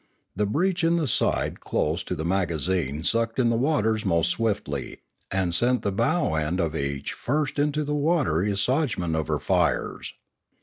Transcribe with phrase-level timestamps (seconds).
[0.35, 4.97] The breach in the side close to the magazine sucked in the waters most swiftly,
[5.29, 10.15] and sent the bow end of each first to the watery assuagement of her fires.